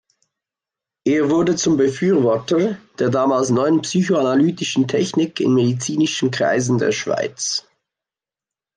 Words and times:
Er 1.05 1.29
wurde 1.29 1.55
zum 1.55 1.77
Befürworter 1.77 2.79
der 2.97 3.09
damals 3.11 3.51
neuen 3.51 3.83
psychoanalytischen 3.83 4.87
Technik 4.87 5.39
in 5.39 5.53
medizinischen 5.53 6.31
Kreisen 6.31 6.79
der 6.79 6.91
Schweiz. 6.91 7.67